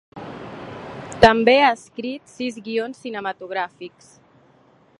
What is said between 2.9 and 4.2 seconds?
cinematogràfics.